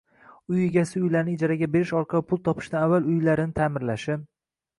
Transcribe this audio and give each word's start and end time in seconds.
Uy 0.53 0.61
egasi 0.67 0.95
uylarni 1.07 1.35
ijaraga 1.37 1.67
berish 1.75 1.93
orqali 1.99 2.25
pul 2.31 2.41
topishdan 2.49 2.81
avval 2.87 3.07
uylarini 3.13 3.57
ta’mirlashi 3.61 4.19